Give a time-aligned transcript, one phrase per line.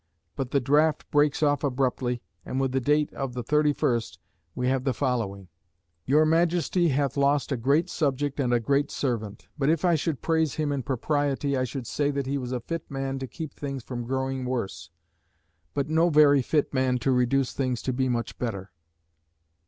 [0.35, 4.17] But the draft breaks off abruptly, and with the date of the 31st
[4.55, 5.47] we have the following:
[6.07, 9.47] "Your Majesty hath lost a great subject and a great servant.
[9.59, 12.61] But if I should praise him in propriety, I should say that he was a
[12.61, 14.89] fit man to keep things from growing worse,
[15.75, 18.71] but no very fit man to reduce things to be much better.